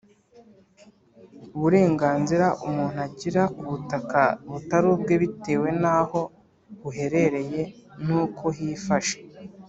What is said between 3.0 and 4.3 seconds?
agira ku butaka